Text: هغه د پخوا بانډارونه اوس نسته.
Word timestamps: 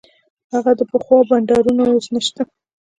هغه 0.53 0.71
د 0.79 0.81
پخوا 0.91 1.17
بانډارونه 1.29 1.83
اوس 1.93 2.05
نسته. 2.13 2.41